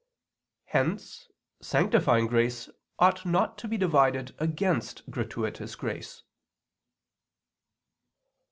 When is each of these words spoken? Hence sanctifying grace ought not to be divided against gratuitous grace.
Hence 0.65 1.27
sanctifying 1.61 2.25
grace 2.25 2.71
ought 2.97 3.23
not 3.23 3.59
to 3.59 3.67
be 3.67 3.77
divided 3.77 4.33
against 4.39 5.07
gratuitous 5.11 5.75
grace. 5.75 6.23